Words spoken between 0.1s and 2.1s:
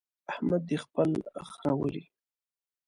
احمد دې خپل خره ولي.